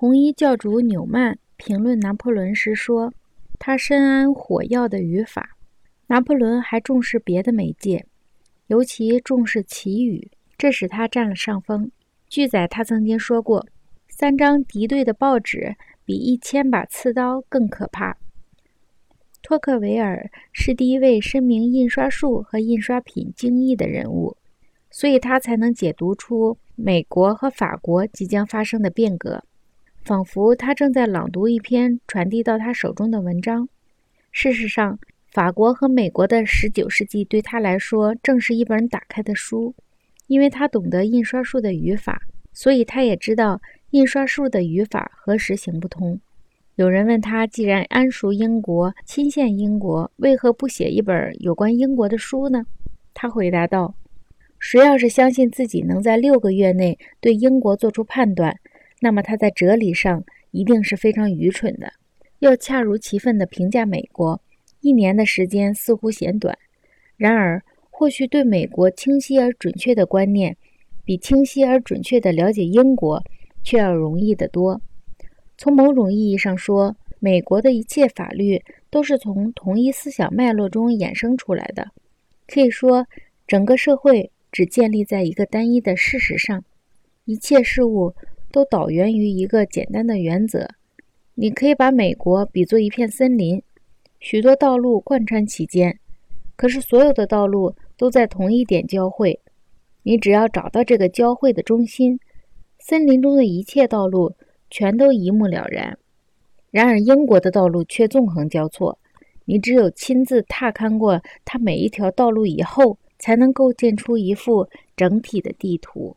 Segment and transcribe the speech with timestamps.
[0.00, 3.12] 红衣教主纽曼评论拿破仑时说
[3.58, 5.56] ：“他深谙火药的语法。”
[6.06, 8.06] 拿破仑还重视别的媒介，
[8.68, 11.90] 尤其重视旗语，这使他占了上风。
[12.28, 13.66] 据载，他曾经说过
[14.08, 15.74] ：“三张敌对的报纸
[16.04, 18.16] 比一千把刺刀更可怕。”
[19.42, 24.36] 托克维尔是第一位深明印刷术和印刷品精义的人物，
[24.92, 29.42] 所以他才能解读出美国和法国即将发生的变革，
[30.08, 33.68] 仿佛他正在朗读一篇传递到他手中的文章。
[34.32, 34.98] 事实上，
[35.30, 39.74] 法国和美国的十九世纪对他来说正是一本打开的书，
[40.26, 42.22] 因为他懂得印刷术的语法，
[42.54, 46.18] 所以他也知道印刷术的语法何时行不通。
[46.76, 52.64] 有人问他，既然谙熟英国、亲羡英国，为何不写一本有关英国的书呢？
[53.12, 53.94] 他回答道
[54.58, 58.58] ：“谁要是相信自己能在六个月内对英国做出判断，
[59.00, 61.92] 那么他在哲理上一定是非常愚蠢的。
[62.38, 64.40] 要恰如其分地评价美国。”
[64.80, 66.56] 一年的时间似乎嫌短，
[67.16, 70.56] 然而或许对美国清晰而准确的观念，
[71.04, 73.20] 比清晰而准确地了解英国
[73.64, 74.80] 却要容易得多。
[75.56, 81.88] 从某种意义上说，美国的一切法律都是从同一思想脉络中衍生出来的。
[82.46, 83.04] 可以说，
[83.48, 86.64] 整个社会只建立在一个单一的事实上，
[87.24, 88.14] 一切事物
[88.58, 90.68] 都导源于一个简单的原则。
[91.36, 93.62] 你可以把美国比作一片森林。
[94.18, 95.96] 许多道路贯穿其间，
[96.56, 99.38] 可是所有的道路都在同一点交汇。
[100.02, 102.18] 你只要找到这个交汇的中心，
[102.80, 104.34] 森林中的一切道路
[104.68, 105.96] 全都一目了然。
[106.72, 108.98] 然而，英国的道路却纵横交错。
[109.44, 116.16] 你只有亲自踏勘过它每一条道路以后，才能构建出一幅整体的地图。